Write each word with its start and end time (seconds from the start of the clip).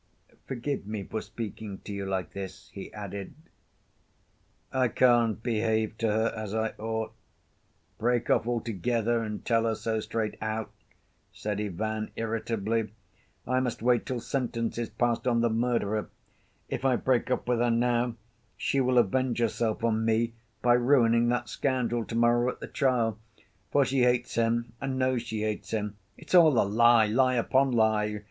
Forgive 0.47 0.87
me 0.87 1.03
for 1.03 1.21
speaking 1.21 1.77
to 1.83 1.93
you 1.93 2.07
like 2.07 2.33
this," 2.33 2.71
he 2.73 2.91
added. 2.91 3.35
"I 4.73 4.87
can't 4.87 5.43
behave 5.43 5.95
to 5.99 6.07
her 6.07 6.33
as 6.35 6.55
I 6.55 6.69
ought—break 6.79 8.27
off 8.31 8.47
altogether 8.47 9.21
and 9.21 9.45
tell 9.45 9.65
her 9.65 9.75
so 9.75 9.99
straight 9.99 10.39
out," 10.41 10.71
said 11.31 11.61
Ivan, 11.61 12.09
irritably. 12.15 12.93
"I 13.45 13.59
must 13.59 13.83
wait 13.83 14.07
till 14.07 14.19
sentence 14.19 14.79
is 14.79 14.89
passed 14.89 15.27
on 15.27 15.41
the 15.41 15.51
murderer. 15.51 16.09
If 16.67 16.83
I 16.83 16.95
break 16.95 17.29
off 17.29 17.47
with 17.47 17.59
her 17.59 17.69
now, 17.69 18.15
she 18.57 18.81
will 18.81 18.97
avenge 18.97 19.37
herself 19.37 19.83
on 19.83 20.03
me 20.03 20.33
by 20.63 20.73
ruining 20.73 21.29
that 21.29 21.47
scoundrel 21.47 22.05
to‐morrow 22.05 22.49
at 22.49 22.59
the 22.59 22.67
trial, 22.67 23.19
for 23.71 23.85
she 23.85 24.01
hates 24.01 24.33
him 24.33 24.73
and 24.81 24.97
knows 24.97 25.21
she 25.21 25.43
hates 25.43 25.69
him. 25.69 25.95
It's 26.17 26.33
all 26.33 26.59
a 26.59 26.65
lie—lie 26.65 27.35
upon 27.35 27.69
lie! 27.69 28.19